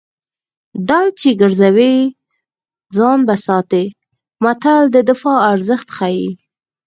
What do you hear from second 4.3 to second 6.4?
متل د دفاع ارزښت ښيي